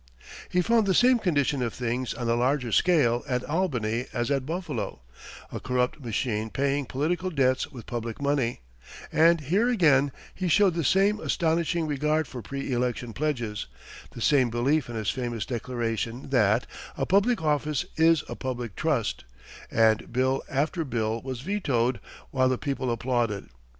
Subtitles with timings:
[0.49, 4.47] He found the same condition of things on a larger scale at Albany as at
[4.47, 5.01] Buffalo
[5.51, 8.61] a corrupt machine paying political debts with public money
[9.11, 13.67] and here, again, he showed the same astonishing regard for pre election pledges,
[14.09, 16.65] the same belief in his famous declaration that
[16.97, 19.23] "a public office is a public trust,"
[19.69, 21.99] and bill after bill was vetoed,
[22.31, 23.49] while the people applauded.